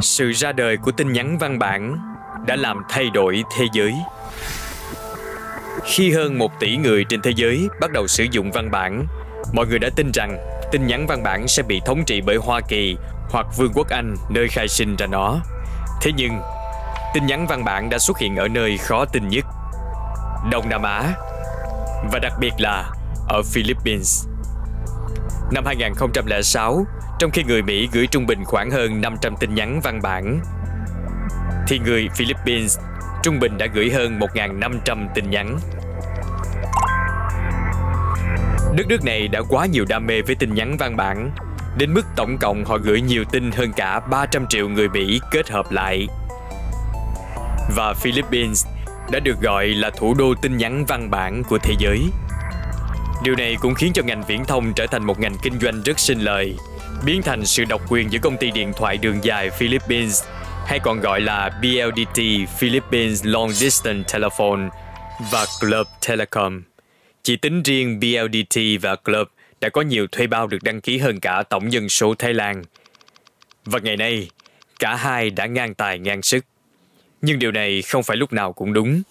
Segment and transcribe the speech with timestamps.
[0.00, 1.98] Sự ra đời của tin nhắn văn bản
[2.46, 3.94] đã làm thay đổi thế giới.
[5.84, 9.06] Khi hơn một tỷ người trên thế giới bắt đầu sử dụng văn bản,
[9.52, 10.38] mọi người đã tin rằng
[10.72, 12.96] tin nhắn văn bản sẽ bị thống trị bởi Hoa Kỳ
[13.30, 15.40] hoặc Vương quốc Anh nơi khai sinh ra nó.
[16.02, 16.40] Thế nhưng,
[17.14, 19.44] tin nhắn văn bản đã xuất hiện ở nơi khó tin nhất,
[20.50, 21.02] Đông Nam Á
[22.12, 22.90] và đặc biệt là
[23.28, 24.26] ở Philippines.
[25.52, 26.86] Năm 2006,
[27.18, 30.40] trong khi người Mỹ gửi trung bình khoảng hơn 500 tin nhắn văn bản,
[31.68, 32.78] thì người Philippines
[33.22, 35.58] trung bình đã gửi hơn 1.500 tin nhắn.
[38.76, 41.30] Đất nước này đã quá nhiều đam mê với tin nhắn văn bản,
[41.78, 45.50] đến mức tổng cộng họ gửi nhiều tin hơn cả 300 triệu người Mỹ kết
[45.50, 46.08] hợp lại.
[47.76, 48.66] Và Philippines
[49.10, 52.00] đã được gọi là thủ đô tin nhắn văn bản của thế giới.
[53.22, 55.98] Điều này cũng khiến cho ngành viễn thông trở thành một ngành kinh doanh rất
[55.98, 56.56] sinh lời,
[57.04, 60.24] biến thành sự độc quyền giữa công ty điện thoại đường dài Philippines
[60.66, 62.22] hay còn gọi là BLDT
[62.58, 64.68] Philippines Long Distance Telephone
[65.32, 66.62] và Club Telecom.
[67.22, 69.28] Chỉ tính riêng BLDT và Club
[69.60, 72.62] đã có nhiều thuê bao được đăng ký hơn cả tổng dân số Thái Lan.
[73.64, 74.28] Và ngày nay,
[74.78, 76.44] cả hai đã ngang tài ngang sức.
[77.22, 79.02] Nhưng điều này không phải lúc nào cũng đúng.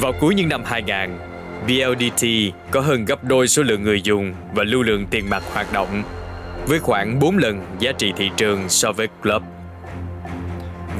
[0.00, 1.18] Vào cuối những năm 2000,
[1.66, 2.26] BLDT
[2.70, 6.02] có hơn gấp đôi số lượng người dùng và lưu lượng tiền mặt hoạt động,
[6.66, 9.42] với khoảng 4 lần giá trị thị trường so với Club.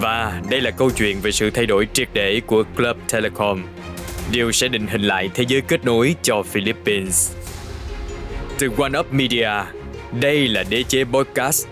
[0.01, 3.63] Và đây là câu chuyện về sự thay đổi triệt để của Club Telecom,
[4.33, 7.33] điều sẽ định hình lại thế giới kết nối cho Philippines.
[8.59, 9.51] Từ One Up Media,
[10.21, 11.67] đây là đế chế podcast,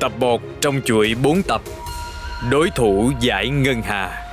[0.00, 1.62] tập 1 trong chuỗi 4 tập
[2.50, 4.27] Đối thủ giải ngân hà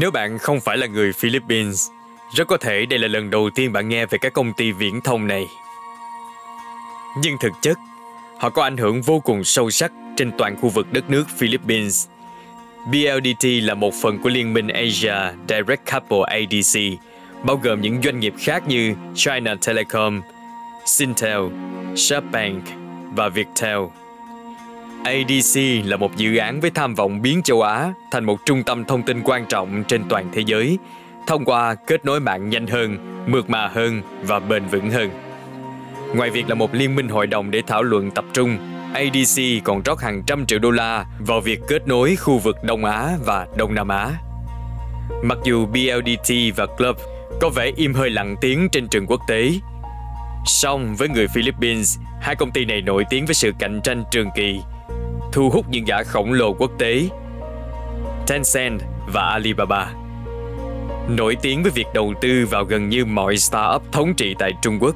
[0.00, 1.88] Nếu bạn không phải là người Philippines,
[2.34, 5.00] rất có thể đây là lần đầu tiên bạn nghe về các công ty viễn
[5.00, 5.46] thông này.
[7.22, 7.78] Nhưng thực chất,
[8.38, 12.06] họ có ảnh hưởng vô cùng sâu sắc trên toàn khu vực đất nước Philippines.
[12.86, 15.16] BLDT là một phần của Liên minh Asia
[15.48, 16.80] Direct Couple ADC,
[17.42, 20.22] bao gồm những doanh nghiệp khác như China Telecom,
[20.86, 21.40] Sintel,
[21.96, 22.62] Sharpbank
[23.14, 23.78] và Viettel.
[25.04, 28.84] ADC là một dự án với tham vọng biến châu Á thành một trung tâm
[28.84, 30.78] thông tin quan trọng trên toàn thế giới
[31.26, 35.10] thông qua kết nối mạng nhanh hơn, mượt mà hơn và bền vững hơn.
[36.14, 38.58] Ngoài việc là một liên minh hội đồng để thảo luận tập trung,
[38.94, 42.84] ADC còn rót hàng trăm triệu đô la vào việc kết nối khu vực Đông
[42.84, 44.10] Á và Đông Nam Á.
[45.22, 46.96] Mặc dù BLDT và Club
[47.40, 49.50] có vẻ im hơi lặng tiếng trên trường quốc tế,
[50.46, 54.28] song với người Philippines, hai công ty này nổi tiếng với sự cạnh tranh trường
[54.36, 54.60] kỳ
[55.32, 57.08] thu hút những gã khổng lồ quốc tế
[58.26, 58.80] Tencent
[59.12, 59.92] và Alibaba.
[61.08, 64.78] Nổi tiếng với việc đầu tư vào gần như mọi startup thống trị tại Trung
[64.80, 64.94] Quốc.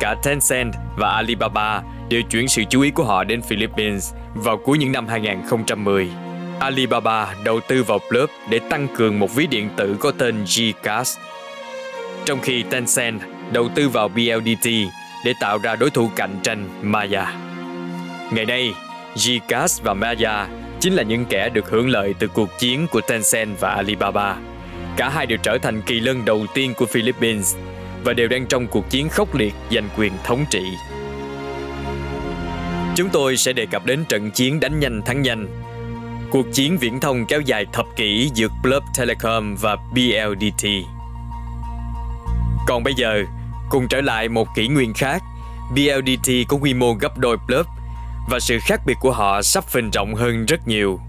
[0.00, 4.78] Cả Tencent và Alibaba đều chuyển sự chú ý của họ đến Philippines vào cuối
[4.78, 6.10] những năm 2010.
[6.60, 11.20] Alibaba đầu tư vào Blurb để tăng cường một ví điện tử có tên Gcash,
[12.24, 13.20] Trong khi Tencent
[13.52, 14.70] đầu tư vào BLDT
[15.24, 17.34] để tạo ra đối thủ cạnh tranh Maya.
[18.32, 18.72] Ngày nay,
[19.14, 20.48] GCash và Maya
[20.80, 24.36] chính là những kẻ được hưởng lợi từ cuộc chiến của Tencent và Alibaba.
[24.96, 27.56] Cả hai đều trở thành kỳ lân đầu tiên của Philippines
[28.04, 30.62] và đều đang trong cuộc chiến khốc liệt giành quyền thống trị.
[32.96, 35.46] Chúng tôi sẽ đề cập đến trận chiến đánh nhanh thắng nhanh.
[36.30, 40.66] Cuộc chiến viễn thông kéo dài thập kỷ giữa Club Telecom và BLDT.
[42.66, 43.24] Còn bây giờ,
[43.70, 45.22] cùng trở lại một kỷ nguyên khác,
[45.70, 47.70] BLDT có quy mô gấp đôi Globe
[48.30, 51.00] và sự khác biệt của họ sắp phình rộng hơn rất nhiều.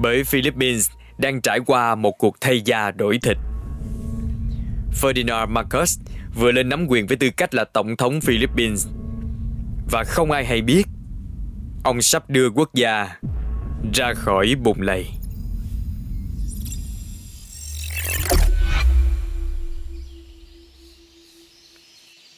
[0.00, 3.36] Bởi Philippines đang trải qua một cuộc thay da đổi thịt.
[5.02, 5.98] Ferdinand Marcos
[6.34, 8.86] vừa lên nắm quyền với tư cách là tổng thống Philippines.
[9.90, 10.82] Và không ai hay biết,
[11.84, 13.16] ông sắp đưa quốc gia
[13.94, 15.06] ra khỏi bùn lầy.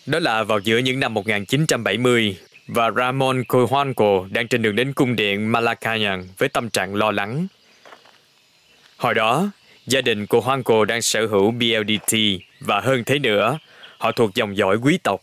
[0.07, 2.37] Đó là vào giữa những năm 1970,
[2.67, 7.47] và Ramon Cojuanco đang trên đường đến cung điện Malacañang với tâm trạng lo lắng.
[8.97, 9.51] Hồi đó,
[9.87, 12.17] gia đình của Juanco đang sở hữu BLDT
[12.61, 13.59] và hơn thế nữa,
[13.99, 15.23] họ thuộc dòng dõi quý tộc.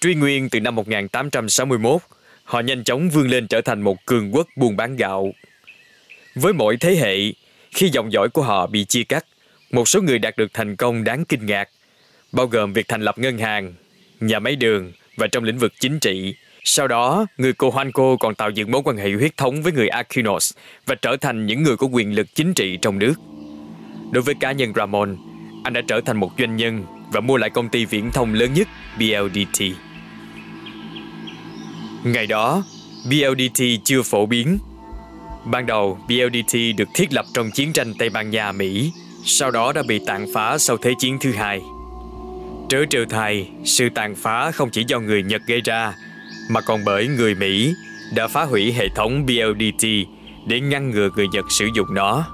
[0.00, 2.02] Truy nguyên từ năm 1861,
[2.44, 5.32] họ nhanh chóng vươn lên trở thành một cường quốc buôn bán gạo.
[6.34, 7.16] Với mỗi thế hệ,
[7.70, 9.26] khi dòng dõi của họ bị chia cắt,
[9.70, 11.68] một số người đạt được thành công đáng kinh ngạc,
[12.32, 13.74] bao gồm việc thành lập ngân hàng,
[14.20, 16.34] nhà máy đường và trong lĩnh vực chính trị.
[16.64, 20.52] Sau đó, người Cojuanco còn tạo dựng mối quan hệ huyết thống với người Aquinos
[20.86, 23.14] và trở thành những người có quyền lực chính trị trong nước.
[24.12, 25.16] Đối với cá nhân Ramon,
[25.64, 28.54] anh đã trở thành một doanh nhân và mua lại công ty viễn thông lớn
[28.54, 29.62] nhất BLDT.
[32.04, 32.64] Ngày đó,
[33.04, 34.58] BLDT chưa phổ biến.
[35.44, 38.92] Ban đầu, BLDT được thiết lập trong chiến tranh Tây Ban Nha-Mỹ,
[39.24, 41.60] sau đó đã bị tàn phá sau Thế chiến thứ hai.
[42.72, 45.94] Trớ trêu thay, sự tàn phá không chỉ do người Nhật gây ra,
[46.50, 47.74] mà còn bởi người Mỹ
[48.14, 49.86] đã phá hủy hệ thống BLDT
[50.46, 52.24] để ngăn ngừa người Nhật sử dụng nó.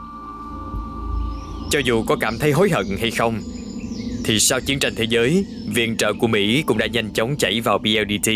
[1.71, 3.41] Cho dù có cảm thấy hối hận hay không,
[4.25, 5.45] thì sau chiến tranh thế giới,
[5.75, 8.31] viện trợ của Mỹ cũng đã nhanh chóng chảy vào BLDT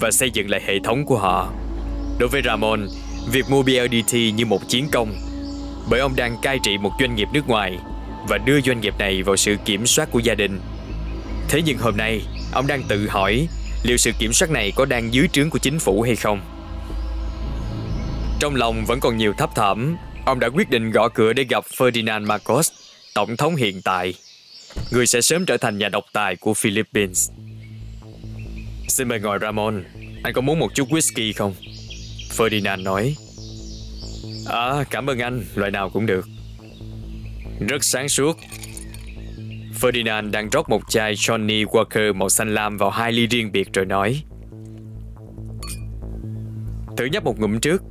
[0.00, 1.52] và xây dựng lại hệ thống của họ.
[2.18, 2.86] Đối với Ramon,
[3.32, 5.14] việc mua BLDT như một chiến công
[5.90, 7.78] bởi ông đang cai trị một doanh nghiệp nước ngoài
[8.28, 10.60] và đưa doanh nghiệp này vào sự kiểm soát của gia đình.
[11.48, 12.22] Thế nhưng hôm nay,
[12.52, 13.48] ông đang tự hỏi
[13.82, 16.40] liệu sự kiểm soát này có đang dưới trướng của chính phủ hay không.
[18.40, 19.96] Trong lòng vẫn còn nhiều thấp thỏm,
[20.26, 22.70] ông đã quyết định gõ cửa để gặp Ferdinand Marcos,
[23.14, 24.14] tổng thống hiện tại,
[24.90, 27.30] người sẽ sớm trở thành nhà độc tài của Philippines.
[28.88, 29.84] Xin mời ngồi Ramon,
[30.22, 31.54] anh có muốn một chút whisky không?
[32.36, 33.16] Ferdinand nói.
[34.46, 36.26] À, cảm ơn anh, loại nào cũng được.
[37.68, 38.38] Rất sáng suốt.
[39.80, 43.72] Ferdinand đang rót một chai Johnny Walker màu xanh lam vào hai ly riêng biệt
[43.72, 44.22] rồi nói.
[46.96, 47.82] Thử nhấp một ngụm trước,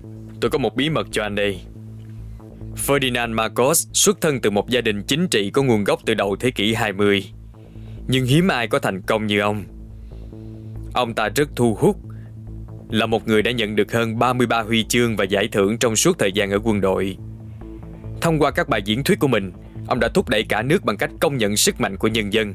[0.42, 1.62] tôi có một bí mật cho anh đây.
[2.88, 6.36] Ferdinand Marcos xuất thân từ một gia đình chính trị có nguồn gốc từ đầu
[6.40, 7.26] thế kỷ 20.
[8.08, 9.64] Nhưng hiếm ai có thành công như ông.
[10.94, 11.98] Ông ta rất thu hút,
[12.90, 16.20] là một người đã nhận được hơn 33 huy chương và giải thưởng trong suốt
[16.20, 17.18] thời gian ở quân đội.
[18.22, 19.52] Thông qua các bài diễn thuyết của mình,
[19.88, 22.54] ông đã thúc đẩy cả nước bằng cách công nhận sức mạnh của nhân dân,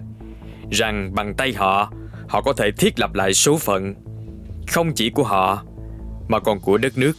[0.71, 1.93] rằng bằng tay họ,
[2.29, 3.95] họ có thể thiết lập lại số phận,
[4.69, 5.63] không chỉ của họ,
[6.29, 7.13] mà còn của đất nước.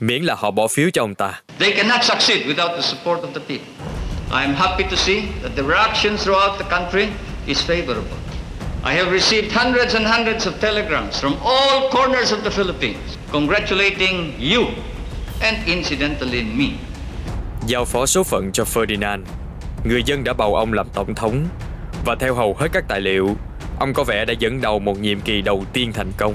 [0.00, 1.42] Miễn là họ bỏ phiếu cho ông ta.
[1.58, 3.72] They cannot succeed without the support of the people.
[4.30, 7.06] I am happy to see that the reaction throughout the country
[7.46, 8.18] is favorable.
[8.84, 14.34] I have received hundreds and hundreds of telegrams from all corners of the Philippines congratulating
[14.38, 14.66] you
[15.42, 16.78] and incidentally me.
[17.68, 19.22] Giao phó số phận cho Ferdinand,
[19.84, 21.46] người dân đã bầu ông làm tổng thống
[22.04, 23.36] và theo hầu hết các tài liệu,
[23.80, 26.34] ông có vẻ đã dẫn đầu một nhiệm kỳ đầu tiên thành công.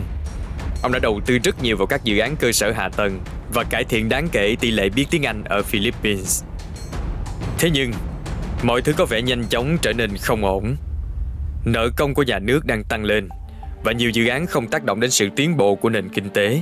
[0.84, 3.20] Ông đã đầu tư rất nhiều vào các dự án cơ sở hạ tầng
[3.54, 6.44] và cải thiện đáng kể tỷ lệ biết tiếng Anh ở Philippines.
[7.60, 7.92] Thế nhưng,
[8.64, 10.76] mọi thứ có vẻ nhanh chóng trở nên không ổn
[11.66, 13.30] Nợ công của nhà nước đang tăng lên
[13.84, 16.62] và nhiều dự án không tác động đến sự tiến bộ của nền kinh tế.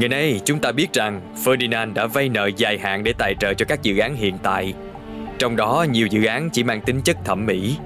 [0.00, 3.54] Ngày nay, chúng ta biết rằng Ferdinand đã vay nợ dài hạn để tài trợ
[3.54, 4.74] cho các dự án hiện tại,
[5.38, 7.76] trong đó nhiều dự án chỉ mang tính chất thẩm mỹ.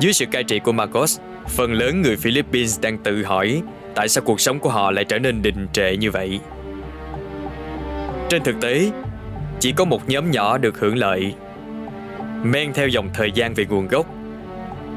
[0.00, 3.62] Dưới sự cai trị của Marcos, phần lớn người Philippines đang tự hỏi
[3.94, 6.40] tại sao cuộc sống của họ lại trở nên đình trệ như vậy.
[8.28, 8.90] Trên thực tế,
[9.60, 11.34] chỉ có một nhóm nhỏ được hưởng lợi.
[12.42, 14.06] Men theo dòng thời gian về nguồn gốc,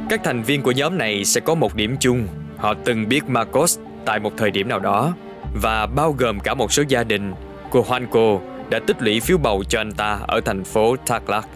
[0.09, 2.27] các thành viên của nhóm này sẽ có một điểm chung,
[2.57, 5.13] họ từng biết Marcos tại một thời điểm nào đó
[5.61, 7.33] và bao gồm cả một số gia đình
[7.69, 11.47] của Juanco đã tích lũy phiếu bầu cho anh ta ở thành phố Taklak.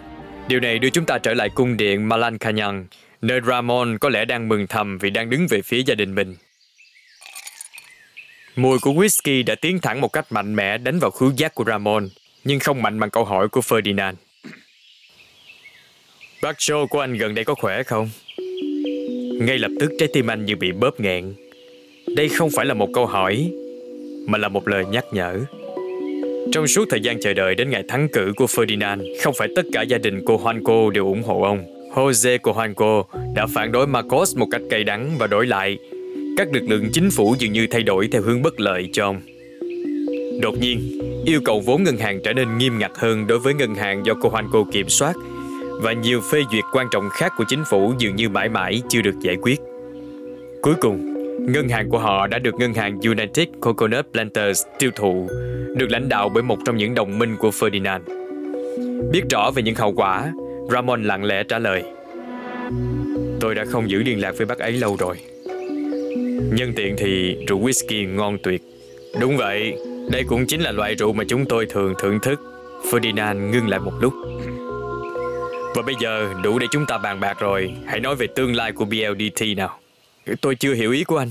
[0.47, 2.85] Điều này đưa chúng ta trở lại cung điện Malankanyan,
[3.21, 6.35] nơi Ramon có lẽ đang mừng thầm vì đang đứng về phía gia đình mình.
[8.55, 11.63] Mùi của whisky đã tiến thẳng một cách mạnh mẽ đánh vào khứu giác của
[11.67, 12.07] Ramon,
[12.43, 14.13] nhưng không mạnh bằng câu hỏi của Ferdinand.
[16.41, 18.09] Bác Joe của anh gần đây có khỏe không?
[19.41, 21.33] Ngay lập tức trái tim anh như bị bóp nghẹn.
[22.15, 23.51] Đây không phải là một câu hỏi,
[24.31, 25.39] mà là một lời nhắc nhở.
[26.51, 29.65] Trong suốt thời gian chờ đợi đến ngày thắng cử của Ferdinand, không phải tất
[29.74, 31.63] cả gia đình cô Juanco đều ủng hộ ông.
[31.95, 33.03] Jose Cojuanco
[33.36, 35.77] đã phản đối Marcos một cách cay đắng và đổi lại.
[36.38, 39.21] Các lực lượng chính phủ dường như thay đổi theo hướng bất lợi cho ông.
[40.41, 43.75] Đột nhiên, yêu cầu vốn ngân hàng trở nên nghiêm ngặt hơn đối với ngân
[43.75, 45.13] hàng do cô Juanco kiểm soát
[45.81, 49.01] và nhiều phê duyệt quan trọng khác của chính phủ dường như mãi mãi chưa
[49.01, 49.59] được giải quyết.
[50.62, 51.08] Cuối cùng,
[51.51, 55.27] ngân hàng của họ đã được ngân hàng United Coconut Planters tiêu thụ,
[55.75, 57.99] được lãnh đạo bởi một trong những đồng minh của Ferdinand.
[59.11, 60.33] Biết rõ về những hậu quả,
[60.71, 61.83] Ramon lặng lẽ trả lời.
[63.39, 65.17] Tôi đã không giữ liên lạc với bác ấy lâu rồi.
[66.51, 68.61] Nhân tiện thì rượu whisky ngon tuyệt.
[69.21, 69.77] Đúng vậy,
[70.11, 72.41] đây cũng chính là loại rượu mà chúng tôi thường thưởng thức.
[72.91, 74.13] Ferdinand ngưng lại một lúc.
[75.75, 78.71] Và bây giờ đủ để chúng ta bàn bạc rồi Hãy nói về tương lai
[78.71, 79.79] của BLDT nào
[80.41, 81.29] Tôi chưa hiểu ý của anh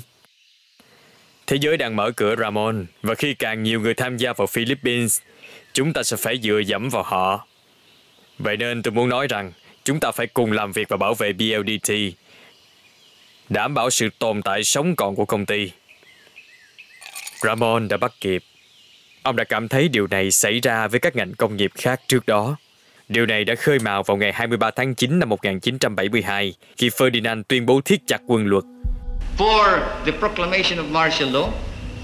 [1.48, 5.20] Thế giới đang mở cửa Ramon và khi càng nhiều người tham gia vào Philippines,
[5.72, 7.46] chúng ta sẽ phải dựa dẫm vào họ.
[8.38, 9.52] Vậy nên tôi muốn nói rằng
[9.84, 11.92] chúng ta phải cùng làm việc và bảo vệ BLDT,
[13.48, 15.70] đảm bảo sự tồn tại sống còn của công ty.
[17.42, 18.42] Ramon đã bắt kịp.
[19.22, 22.26] Ông đã cảm thấy điều này xảy ra với các ngành công nghiệp khác trước
[22.26, 22.56] đó.
[23.08, 27.66] Điều này đã khơi mào vào ngày 23 tháng 9 năm 1972 khi Ferdinand tuyên
[27.66, 28.64] bố thiết chặt quân luật.
[29.38, 31.48] For the proclamation of martial law,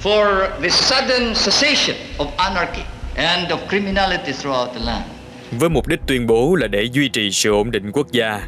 [0.00, 2.82] for the sudden cessation of anarchy
[3.16, 5.04] and of criminality throughout the land.
[5.50, 8.40] Với mục đích tuyên bố là để duy trì sự ổn định quốc gia.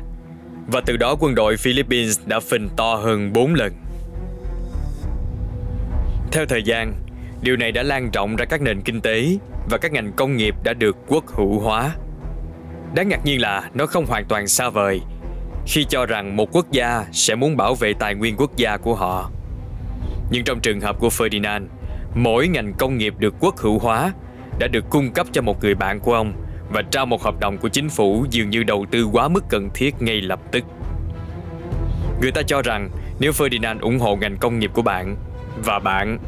[0.66, 3.72] Và từ đó quân đội Philippines đã phình to hơn 4 lần.
[6.32, 6.94] Theo thời gian,
[7.42, 9.36] điều này đã lan rộng ra các nền kinh tế
[9.70, 11.90] và các ngành công nghiệp đã được quốc hữu hóa.
[12.94, 15.00] Đáng ngạc nhiên là nó không hoàn toàn xa vời
[15.66, 18.94] khi cho rằng một quốc gia sẽ muốn bảo vệ tài nguyên quốc gia của
[18.94, 19.30] họ.
[20.30, 21.66] Nhưng trong trường hợp của Ferdinand,
[22.14, 24.12] mỗi ngành công nghiệp được quốc hữu hóa
[24.58, 26.32] đã được cung cấp cho một người bạn của ông
[26.72, 29.68] và trao một hợp đồng của chính phủ dường như đầu tư quá mức cần
[29.74, 30.64] thiết ngay lập tức.
[32.20, 35.16] Người ta cho rằng nếu Ferdinand ủng hộ ngành công nghiệp của bạn
[35.64, 36.18] và bạn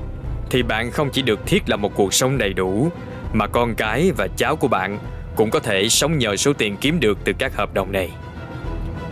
[0.50, 2.88] thì bạn không chỉ được thiết lập một cuộc sống đầy đủ
[3.33, 4.99] mà con cái và cháu của bạn
[5.37, 8.11] cũng có thể sống nhờ số tiền kiếm được từ các hợp đồng này.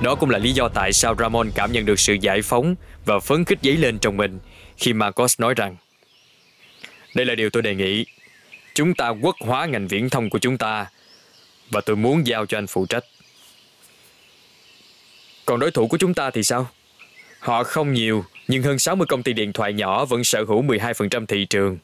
[0.02, 2.74] Đó cũng là lý do tại sao Ramon cảm nhận được sự giải phóng
[3.04, 4.38] và phấn khích dấy lên trong mình
[4.76, 5.76] khi Marcos nói rằng
[7.14, 8.06] Đây là điều tôi đề nghị.
[8.74, 10.86] Chúng ta quốc hóa ngành viễn thông của chúng ta
[11.70, 13.04] và tôi muốn giao cho anh phụ trách.
[15.44, 16.68] Còn đối thủ của chúng ta thì sao?
[17.38, 21.26] Họ không nhiều, nhưng hơn 60 công ty điện thoại nhỏ vẫn sở hữu 12%
[21.26, 21.78] thị trường.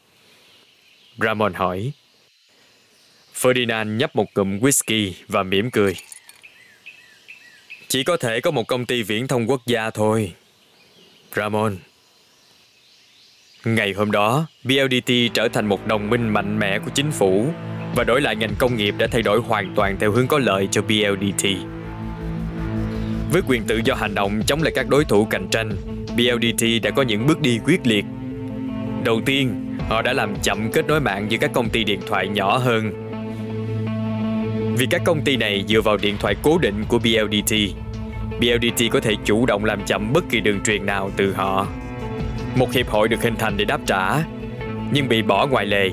[1.19, 1.93] Ramon hỏi.
[3.35, 5.97] Ferdinand nhấp một ngụm whisky và mỉm cười.
[7.93, 10.33] Chỉ có thể có một công ty viễn thông quốc gia thôi.
[11.37, 11.77] Ramon.
[13.65, 17.47] Ngày hôm đó, BLDT trở thành một đồng minh mạnh mẽ của chính phủ
[17.95, 20.69] và đổi lại ngành công nghiệp đã thay đổi hoàn toàn theo hướng có lợi
[20.71, 21.47] cho BLDT.
[23.33, 25.71] Với quyền tự do hành động chống lại các đối thủ cạnh tranh,
[26.17, 28.05] BLDT đã có những bước đi quyết liệt.
[29.05, 32.29] Đầu tiên, họ đã làm chậm kết nối mạng giữa các công ty điện thoại
[32.29, 33.12] nhỏ hơn.
[34.77, 37.55] Vì các công ty này dựa vào điện thoại cố định của BLDT,
[38.41, 41.67] BLDT có thể chủ động làm chậm bất kỳ đường truyền nào từ họ.
[42.57, 44.19] Một hiệp hội được hình thành để đáp trả,
[44.93, 45.91] nhưng bị bỏ ngoài lề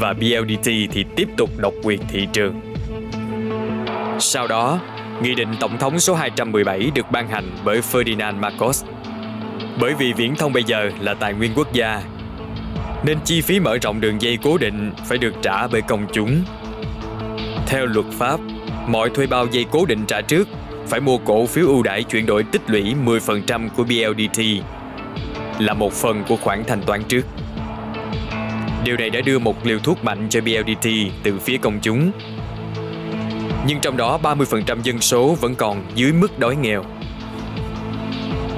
[0.00, 2.60] và BLDT thì tiếp tục độc quyền thị trường.
[4.18, 4.80] Sau đó,
[5.22, 8.84] Nghị định Tổng thống số 217 được ban hành bởi Ferdinand Marcos.
[9.80, 12.02] Bởi vì viễn thông bây giờ là tài nguyên quốc gia,
[13.04, 16.44] nên chi phí mở rộng đường dây cố định phải được trả bởi công chúng.
[17.66, 18.40] Theo luật pháp,
[18.88, 20.48] mọi thuê bao dây cố định trả trước
[20.86, 24.40] phải mua cổ phiếu ưu đãi chuyển đổi tích lũy 10% của BLDT
[25.58, 27.22] là một phần của khoản thanh toán trước.
[28.84, 30.88] Điều này đã đưa một liều thuốc mạnh cho BLDT
[31.22, 32.10] từ phía công chúng.
[33.66, 36.84] Nhưng trong đó 30% dân số vẫn còn dưới mức đói nghèo.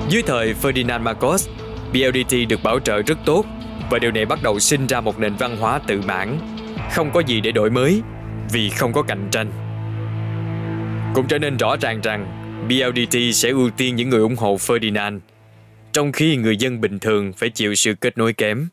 [0.09, 1.49] Dưới thời Ferdinand Marcos,
[1.93, 3.45] BLDT được bảo trợ rất tốt
[3.91, 6.38] và điều này bắt đầu sinh ra một nền văn hóa tự mãn,
[6.95, 8.03] không có gì để đổi mới
[8.52, 9.50] vì không có cạnh tranh.
[11.14, 12.26] Cũng trở nên rõ ràng rằng
[12.69, 15.19] BLDT sẽ ưu tiên những người ủng hộ Ferdinand,
[15.93, 18.69] trong khi người dân bình thường phải chịu sự kết nối kém.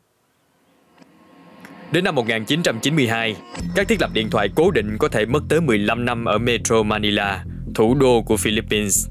[1.92, 3.36] Đến năm 1992,
[3.74, 6.82] các thiết lập điện thoại cố định có thể mất tới 15 năm ở Metro
[6.82, 9.08] Manila, thủ đô của Philippines.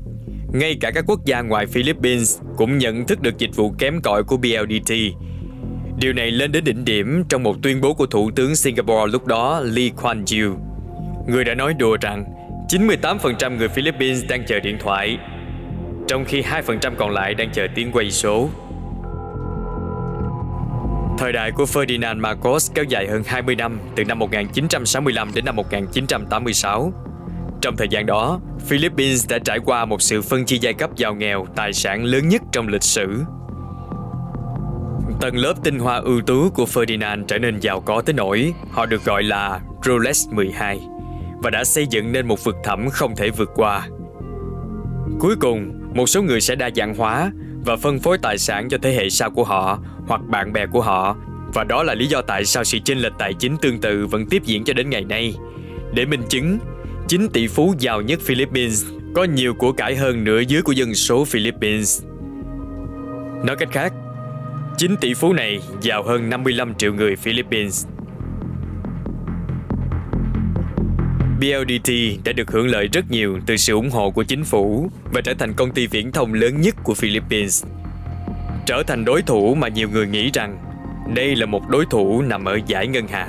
[0.54, 4.24] Ngay cả các quốc gia ngoài Philippines cũng nhận thức được dịch vụ kém cỏi
[4.24, 4.92] của BLDT.
[6.00, 9.26] Điều này lên đến đỉnh điểm trong một tuyên bố của Thủ tướng Singapore lúc
[9.26, 10.56] đó Lee Kuan Yew.
[11.28, 12.26] Người đã nói đùa rằng
[12.70, 15.18] 98% người Philippines đang chờ điện thoại,
[16.08, 18.50] trong khi 2% còn lại đang chờ tiếng quay số.
[21.18, 25.56] Thời đại của Ferdinand Marcos kéo dài hơn 20 năm, từ năm 1965 đến năm
[25.56, 26.94] 1986.
[27.62, 31.16] Trong thời gian đó, Philippines đã trải qua một sự phân chia giai cấp giàu
[31.16, 33.24] nghèo tài sản lớn nhất trong lịch sử.
[35.26, 38.86] Tầng lớp tinh hoa ưu tú của Ferdinand trở nên giàu có tới nỗi họ
[38.86, 40.80] được gọi là Rolex 12
[41.44, 43.88] và đã xây dựng nên một vực thẳm không thể vượt qua.
[45.20, 47.32] Cuối cùng, một số người sẽ đa dạng hóa
[47.66, 50.82] và phân phối tài sản cho thế hệ sau của họ hoặc bạn bè của
[50.82, 51.16] họ
[51.54, 54.26] và đó là lý do tại sao sự chênh lệch tài chính tương tự vẫn
[54.30, 55.36] tiếp diễn cho đến ngày nay.
[55.94, 56.60] Để minh chứng,
[57.08, 60.94] chính tỷ phú giàu nhất Philippines có nhiều của cải hơn nửa dưới của dân
[60.94, 62.04] số Philippines.
[63.46, 63.94] Nói cách khác,
[64.78, 67.88] chính tỷ phú này giàu hơn 55 triệu người Philippines.
[71.40, 71.92] BLDT
[72.26, 75.34] đã được hưởng lợi rất nhiều từ sự ủng hộ của chính phủ và trở
[75.34, 77.66] thành công ty viễn thông lớn nhất của Philippines.
[78.66, 80.58] trở thành đối thủ mà nhiều người nghĩ rằng
[81.16, 83.28] đây là một đối thủ nằm ở giải ngân hà.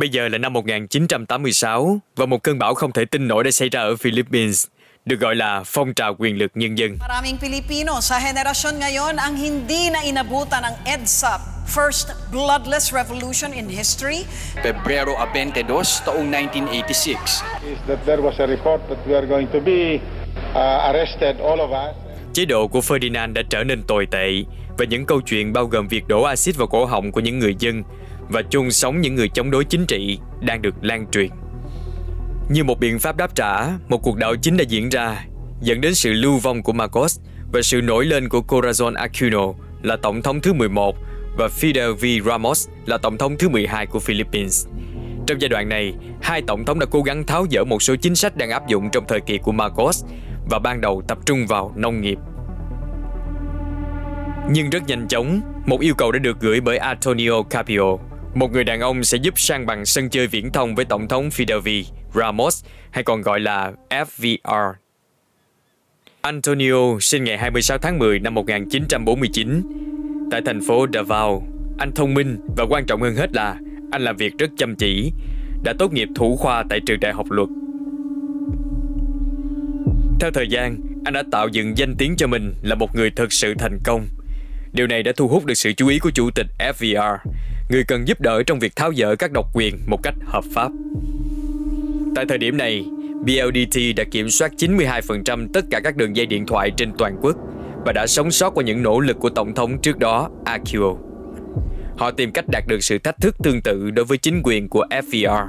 [0.00, 3.68] Bây giờ là năm 1986 và một cơn bão không thể tin nổi đã xảy
[3.68, 4.66] ra ở Philippines–
[5.04, 6.96] được gọi là phong trào quyền lực nhân dân.
[7.00, 13.68] Maraming Pilipino sa henerasyon ngayon ang hindi na inabutan ang EDSA first bloodless revolution in
[13.68, 14.24] history.
[14.62, 15.64] Pebrero 22
[16.06, 17.42] taong 1986.
[17.64, 20.00] Is that there was a report that we are going to be
[20.54, 21.96] uh, arrested all of us.
[22.32, 24.44] Chế độ của Ferdinand đã trở nên tồi tệ
[24.78, 27.54] và những câu chuyện bao gồm việc đổ axit vào cổ họng của những người
[27.58, 27.82] dân
[28.30, 31.30] và chôn sống những người chống đối chính trị đang được lan truyền.
[32.50, 35.24] Như một biện pháp đáp trả, một cuộc đảo chính đã diễn ra,
[35.60, 37.20] dẫn đến sự lưu vong của Marcos
[37.52, 40.96] và sự nổi lên của Corazon Aquino là tổng thống thứ 11
[41.38, 42.26] và Fidel V.
[42.28, 44.66] Ramos là tổng thống thứ 12 của Philippines.
[45.26, 48.14] Trong giai đoạn này, hai tổng thống đã cố gắng tháo dỡ một số chính
[48.14, 50.04] sách đang áp dụng trong thời kỳ của Marcos
[50.50, 52.18] và ban đầu tập trung vào nông nghiệp.
[54.50, 57.96] Nhưng rất nhanh chóng, một yêu cầu đã được gửi bởi Antonio Capio
[58.34, 61.28] một người đàn ông sẽ giúp sang bằng sân chơi viễn thông với tổng thống
[61.28, 61.68] Fidel V
[62.18, 64.72] Ramos hay còn gọi là FVR.
[66.20, 69.62] Antonio sinh ngày 26 tháng 10 năm 1949
[70.30, 71.42] tại thành phố Davao.
[71.78, 73.56] Anh thông minh và quan trọng hơn hết là
[73.90, 75.12] anh làm việc rất chăm chỉ,
[75.64, 77.48] đã tốt nghiệp thủ khoa tại trường đại học luật.
[80.20, 83.32] Theo thời gian, anh đã tạo dựng danh tiếng cho mình là một người thực
[83.32, 84.06] sự thành công.
[84.72, 87.18] Điều này đã thu hút được sự chú ý của chủ tịch FVR,
[87.70, 90.70] người cần giúp đỡ trong việc tháo dỡ các độc quyền một cách hợp pháp.
[92.14, 92.84] Tại thời điểm này,
[93.20, 97.36] BLDT đã kiểm soát 92% tất cả các đường dây điện thoại trên toàn quốc
[97.86, 100.94] và đã sống sót qua những nỗ lực của Tổng thống trước đó, Akio.
[101.98, 104.86] Họ tìm cách đạt được sự thách thức tương tự đối với chính quyền của
[104.90, 105.46] FVR.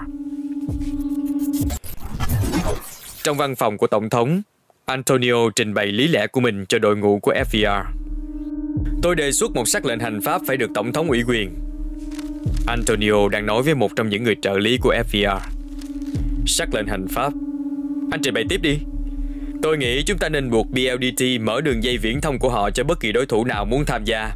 [3.24, 4.42] Trong văn phòng của Tổng thống,
[4.86, 7.84] Antonio trình bày lý lẽ của mình cho đội ngũ của FVR.
[9.04, 11.71] Tôi đề xuất một sắc lệnh hành pháp phải được Tổng thống ủy quyền.
[12.68, 15.40] Antonio đang nói với một trong những người trợ lý của FVR
[16.48, 17.34] sắc lệnh hành pháp.
[18.12, 18.80] Anh trình bày tiếp đi.
[19.62, 22.84] Tôi nghĩ chúng ta nên buộc BLDT mở đường dây viễn thông của họ cho
[22.84, 24.32] bất kỳ đối thủ nào muốn tham gia.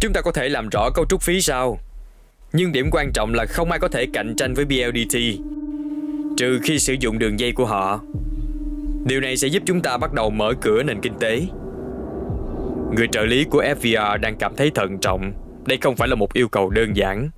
[0.00, 1.78] Chúng ta có thể làm rõ cấu trúc phí sao?
[2.52, 5.18] Nhưng điểm quan trọng là không ai có thể cạnh tranh với BLDT
[6.36, 8.00] trừ khi sử dụng đường dây của họ.
[9.06, 11.42] Điều này sẽ giúp chúng ta bắt đầu mở cửa nền kinh tế.
[12.96, 15.32] Người trợ lý của FVR đang cảm thấy thận trọng.
[15.66, 17.30] Đây không phải là một yêu cầu đơn giản.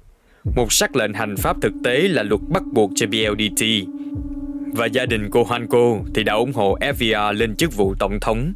[0.55, 3.65] Một sắc lệnh hành pháp thực tế là luật bắt buộc cho BLDT
[4.73, 8.53] và gia đình cô Hanko thì đã ủng hộ FVR lên chức vụ tổng thống.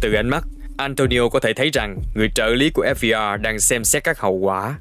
[0.00, 0.44] Từ ánh mắt,
[0.76, 4.34] Antonio có thể thấy rằng người trợ lý của FVR đang xem xét các hậu
[4.34, 4.78] quả.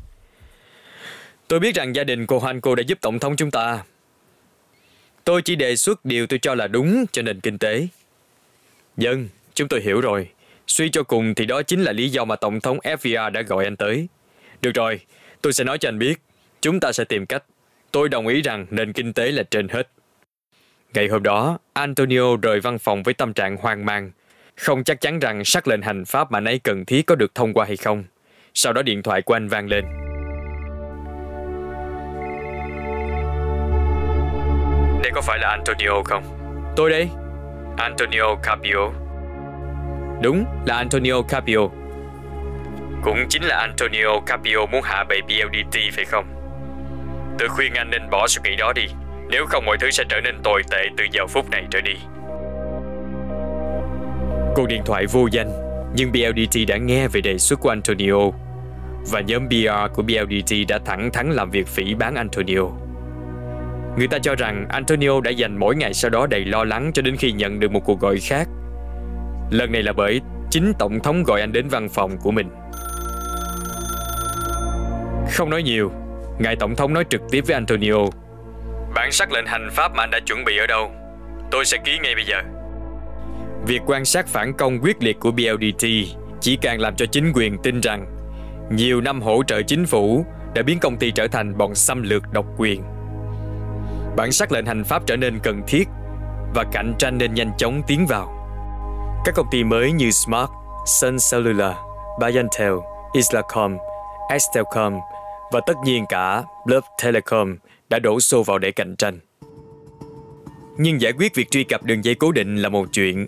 [1.47, 3.84] Tôi biết rằng gia đình cô Hanko đã giúp tổng thống chúng ta.
[5.23, 7.88] Tôi chỉ đề xuất điều tôi cho là đúng cho nền kinh tế.
[8.97, 10.30] Dân, chúng tôi hiểu rồi.
[10.69, 13.63] Suy cho cùng thì đó chính là lý do mà Tổng thống FVR đã gọi
[13.63, 14.08] anh tới.
[14.62, 14.99] Được rồi,
[15.41, 16.21] Tôi sẽ nói cho anh biết,
[16.62, 17.43] chúng ta sẽ tìm cách.
[17.91, 19.89] Tôi đồng ý rằng nền kinh tế là trên hết.
[20.93, 24.12] Ngày hôm đó, Antonio rời văn phòng với tâm trạng hoang mang,
[24.55, 27.53] không chắc chắn rằng sắc lệnh hành pháp mà nấy cần thiết có được thông
[27.53, 28.03] qua hay không.
[28.53, 29.86] Sau đó điện thoại của anh vang lên.
[35.03, 36.23] Đây có phải là Antonio không?
[36.75, 37.10] Tôi đây.
[37.77, 39.09] Antonio Capio.
[40.21, 41.60] Đúng, là Antonio Capio.
[43.03, 46.25] Cũng chính là Antonio Capio muốn hạ bệ BLDT phải không?
[47.39, 48.86] Tôi khuyên anh nên bỏ suy nghĩ đó đi.
[49.29, 51.95] Nếu không mọi thứ sẽ trở nên tồi tệ từ giờ phút này trở đi.
[54.55, 55.51] Cuộc điện thoại vô danh
[55.95, 58.32] Nhưng BLDT đã nghe về đề xuất của Antonio.
[59.12, 62.63] Và nhóm BR của BLDT đã thẳng thắn làm việc phỉ bán Antonio.
[63.97, 67.01] Người ta cho rằng Antonio đã dành mỗi ngày sau đó đầy lo lắng cho
[67.01, 68.47] đến khi nhận được một cuộc gọi khác.
[69.51, 72.47] Lần này là bởi chính Tổng thống gọi anh đến văn phòng của mình
[75.39, 75.91] không nói nhiều,
[76.39, 77.95] ngài tổng thống nói trực tiếp với Antonio.
[78.95, 80.91] Bản sắc lệnh hành pháp mà anh đã chuẩn bị ở đâu?
[81.51, 82.41] Tôi sẽ ký ngay bây giờ.
[83.67, 85.85] Việc quan sát phản công quyết liệt của BLDT
[86.41, 88.05] chỉ càng làm cho chính quyền tin rằng
[88.71, 92.23] nhiều năm hỗ trợ chính phủ đã biến công ty trở thành bọn xâm lược
[92.33, 92.83] độc quyền.
[94.15, 95.88] Bản sắc lệnh hành pháp trở nên cần thiết
[96.55, 98.38] và cạnh tranh nên nhanh chóng tiến vào.
[99.25, 100.49] Các công ty mới như Smart,
[100.86, 101.73] Sun Cellular,
[102.19, 102.73] Bayantel,
[103.13, 103.77] Islacom,
[104.29, 104.93] Estelcom
[105.51, 107.58] và tất nhiên cả Bluff Telecom
[107.89, 109.19] đã đổ xô vào để cạnh tranh.
[110.77, 113.27] Nhưng giải quyết việc truy cập đường dây cố định là một chuyện,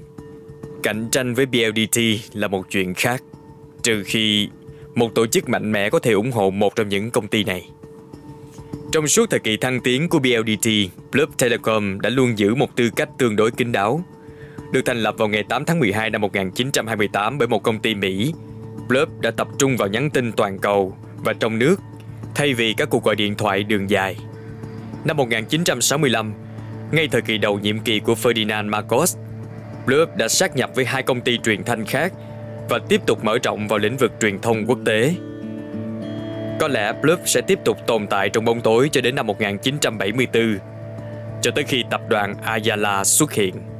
[0.83, 1.99] cạnh tranh với BLDT
[2.33, 3.23] là một chuyện khác,
[3.83, 4.49] trừ khi
[4.95, 7.69] một tổ chức mạnh mẽ có thể ủng hộ một trong những công ty này.
[8.91, 10.69] Trong suốt thời kỳ thăng tiến của BLDT,
[11.11, 14.03] Blub Telecom đã luôn giữ một tư cách tương đối kín đáo.
[14.71, 18.33] Được thành lập vào ngày 8 tháng 12 năm 1928 bởi một công ty Mỹ,
[18.87, 21.75] Blub đã tập trung vào nhắn tin toàn cầu và trong nước
[22.35, 24.17] thay vì các cuộc gọi điện thoại đường dài.
[25.05, 26.33] Năm 1965,
[26.91, 29.17] ngay thời kỳ đầu nhiệm kỳ của Ferdinand Marcos,
[29.85, 32.13] Blub đã sát nhập với hai công ty truyền thanh khác
[32.69, 35.15] và tiếp tục mở rộng vào lĩnh vực truyền thông quốc tế.
[36.59, 40.57] Có lẽ Blub sẽ tiếp tục tồn tại trong bóng tối cho đến năm 1974,
[41.41, 43.70] cho tới khi tập đoàn Ayala xuất hiện.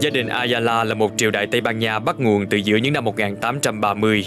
[0.00, 2.92] Gia đình Ayala là một triều đại Tây Ban Nha bắt nguồn từ giữa những
[2.92, 4.26] năm 1830.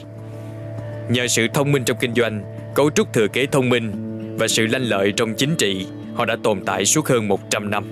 [1.10, 2.44] Nhờ sự thông minh trong kinh doanh,
[2.76, 3.92] cấu trúc thừa kế thông minh
[4.40, 7.84] và sự lanh lợi trong chính trị, họ đã tồn tại suốt hơn 100 năm.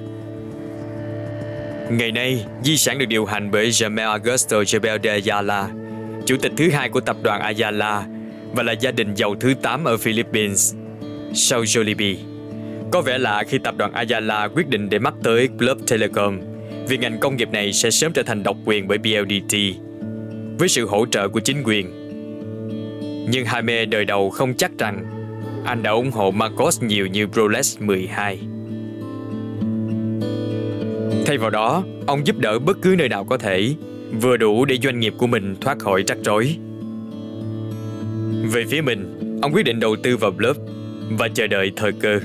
[1.90, 5.70] Ngày nay, di sản được điều hành bởi Jamel Augusto Jebel de Ayala,
[6.26, 8.06] chủ tịch thứ hai của tập đoàn Ayala
[8.56, 10.76] và là gia đình giàu thứ 8 ở Philippines,
[11.34, 12.16] sau Jollibee.
[12.92, 16.49] Có vẻ lạ khi tập đoàn Ayala quyết định để mắt tới Club Telecom
[16.90, 19.58] vì ngành công nghiệp này sẽ sớm trở thành độc quyền bởi BLDT
[20.60, 21.90] với sự hỗ trợ của chính quyền.
[23.32, 25.06] Nhưng Jaime đời đầu không chắc rằng
[25.66, 28.40] anh đã ủng hộ Marcos nhiều như Rolex 12.
[31.26, 33.76] Thay vào đó, ông giúp đỡ bất cứ nơi nào có thể,
[34.22, 36.56] vừa đủ để doanh nghiệp của mình thoát khỏi rắc rối.
[38.54, 40.54] Về phía mình, ông quyết định đầu tư vào Bluff
[41.10, 42.20] và chờ đợi thời cơ.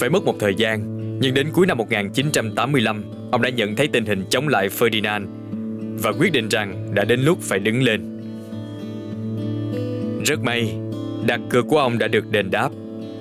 [0.00, 4.04] Phải mất một thời gian, nhưng đến cuối năm 1985, ông đã nhận thấy tình
[4.04, 5.26] hình chống lại Ferdinand
[6.02, 8.20] và quyết định rằng đã đến lúc phải đứng lên.
[10.26, 10.74] Rất may,
[11.26, 12.70] đặt cược của ông đã được đền đáp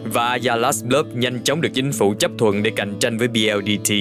[0.03, 3.93] và Ayalas Bluff nhanh chóng được chính phủ chấp thuận để cạnh tranh với BLDT.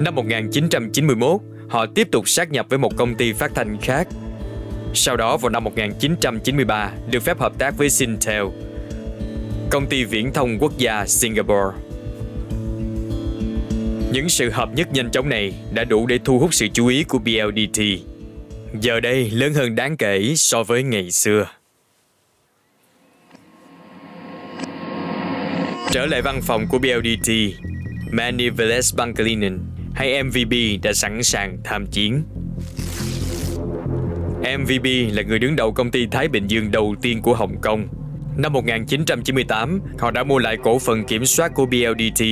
[0.00, 4.08] Năm 1991, họ tiếp tục sát nhập với một công ty phát thanh khác.
[4.94, 8.42] Sau đó vào năm 1993 được phép hợp tác với Singtel,
[9.70, 11.87] công ty viễn thông quốc gia Singapore.
[14.12, 17.04] Những sự hợp nhất nhanh chóng này đã đủ để thu hút sự chú ý
[17.04, 17.82] của BLDT.
[18.80, 21.46] Giờ đây lớn hơn đáng kể so với ngày xưa.
[25.90, 27.30] Trở lại văn phòng của BLDT,
[28.12, 29.58] Manny Velez Bankalinen
[29.94, 32.22] hay MVB đã sẵn sàng tham chiến.
[34.58, 37.88] MVB là người đứng đầu công ty Thái Bình Dương đầu tiên của Hồng Kông.
[38.36, 42.22] Năm 1998, họ đã mua lại cổ phần kiểm soát của BLDT.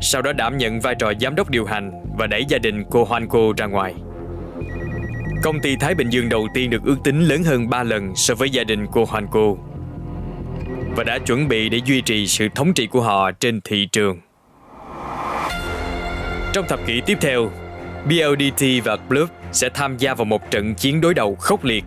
[0.00, 3.04] Sau đó đảm nhận vai trò giám đốc điều hành và đẩy gia đình cô
[3.04, 3.94] Hoanco ra ngoài.
[5.42, 8.34] Công ty Thái Bình Dương đầu tiên được ước tính lớn hơn 3 lần so
[8.34, 9.54] với gia đình cô Hoanco
[10.96, 14.20] và đã chuẩn bị để duy trì sự thống trị của họ trên thị trường.
[16.52, 17.50] Trong thập kỷ tiếp theo,
[18.04, 21.84] BLDT và Club sẽ tham gia vào một trận chiến đối đầu khốc liệt,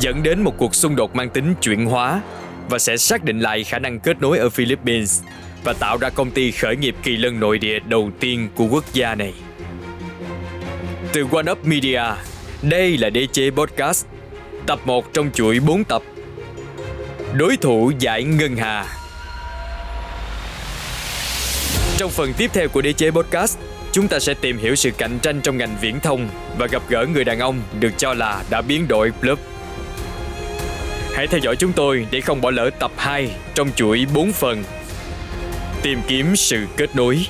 [0.00, 2.20] dẫn đến một cuộc xung đột mang tính chuyển hóa
[2.70, 5.22] và sẽ xác định lại khả năng kết nối ở Philippines
[5.64, 8.84] và tạo ra công ty khởi nghiệp kỳ lân nội địa đầu tiên của quốc
[8.92, 9.34] gia này.
[11.12, 12.02] Từ One Up Media,
[12.62, 14.06] đây là Đế chế Podcast,
[14.66, 16.02] tập 1 trong chuỗi 4 tập.
[17.34, 18.86] Đối thủ giải Ngân Hà
[21.96, 23.58] Trong phần tiếp theo của Đế chế Podcast,
[23.92, 27.06] chúng ta sẽ tìm hiểu sự cạnh tranh trong ngành viễn thông và gặp gỡ
[27.06, 29.38] người đàn ông được cho là đã biến đổi club.
[31.14, 34.64] Hãy theo dõi chúng tôi để không bỏ lỡ tập 2 trong chuỗi 4 phần.
[35.82, 37.26] Tìm kiếm sự kết nối.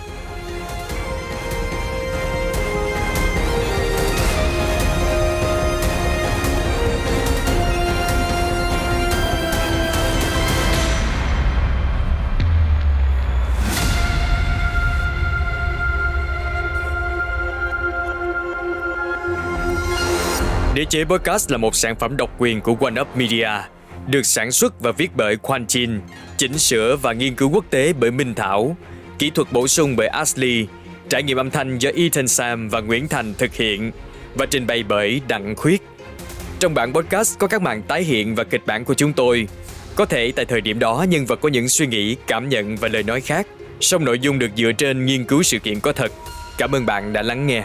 [20.74, 23.50] Đế chế Podcast là một sản phẩm độc quyền của OneUp Media,
[24.06, 26.00] được sản xuất và viết bởi Quan Chin,
[26.42, 28.76] chỉnh sửa và nghiên cứu quốc tế bởi Minh Thảo,
[29.18, 30.66] kỹ thuật bổ sung bởi Ashley,
[31.08, 33.92] trải nghiệm âm thanh do Ethan Sam và Nguyễn Thành thực hiện
[34.34, 35.82] và trình bày bởi Đặng Khuyết.
[36.60, 39.48] Trong bản podcast có các màn tái hiện và kịch bản của chúng tôi.
[39.94, 42.88] Có thể tại thời điểm đó nhân vật có những suy nghĩ, cảm nhận và
[42.88, 43.46] lời nói khác,
[43.80, 46.12] song nội dung được dựa trên nghiên cứu sự kiện có thật.
[46.58, 47.64] Cảm ơn bạn đã lắng nghe.